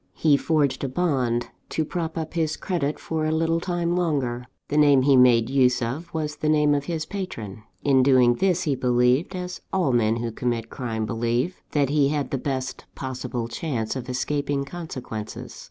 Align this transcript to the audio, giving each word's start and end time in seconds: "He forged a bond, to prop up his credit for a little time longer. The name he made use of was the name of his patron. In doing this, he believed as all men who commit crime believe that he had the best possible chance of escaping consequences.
"He 0.15 0.35
forged 0.35 0.83
a 0.83 0.89
bond, 0.89 1.49
to 1.69 1.85
prop 1.85 2.17
up 2.17 2.33
his 2.33 2.57
credit 2.57 2.97
for 2.97 3.23
a 3.23 3.31
little 3.31 3.59
time 3.59 3.95
longer. 3.95 4.47
The 4.69 4.77
name 4.77 5.03
he 5.03 5.15
made 5.15 5.47
use 5.47 5.79
of 5.79 6.11
was 6.11 6.37
the 6.37 6.49
name 6.49 6.73
of 6.73 6.85
his 6.85 7.05
patron. 7.05 7.61
In 7.83 8.01
doing 8.01 8.33
this, 8.37 8.63
he 8.63 8.73
believed 8.73 9.35
as 9.35 9.61
all 9.71 9.91
men 9.91 10.15
who 10.15 10.31
commit 10.31 10.71
crime 10.71 11.05
believe 11.05 11.61
that 11.73 11.89
he 11.89 12.09
had 12.09 12.31
the 12.31 12.39
best 12.39 12.85
possible 12.95 13.47
chance 13.47 13.95
of 13.95 14.09
escaping 14.09 14.65
consequences. 14.65 15.59